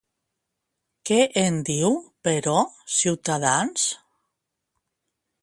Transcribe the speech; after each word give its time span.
Què 1.09 1.17
en 1.41 1.59
diu, 1.67 1.99
però, 2.29 2.57
Ciutadans? 2.95 3.85